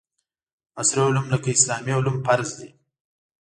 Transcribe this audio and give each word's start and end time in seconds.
عصري 0.79 1.01
علوم 1.07 1.25
لکه 1.33 1.47
اسلامي 1.55 1.91
علوم 1.97 2.17
فرض 2.25 2.49
دي 2.59 2.69